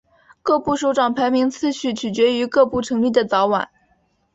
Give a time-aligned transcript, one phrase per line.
[0.41, 3.69] 各部首长排名次序取决于各部成立的早晚。